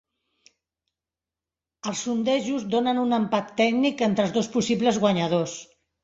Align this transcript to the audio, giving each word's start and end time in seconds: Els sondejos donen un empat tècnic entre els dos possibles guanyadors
Els 1.91 1.99
sondejos 2.07 2.65
donen 2.75 3.01
un 3.01 3.13
empat 3.17 3.51
tècnic 3.59 4.01
entre 4.07 4.25
els 4.27 4.33
dos 4.39 4.49
possibles 4.55 4.99
guanyadors 5.05 5.55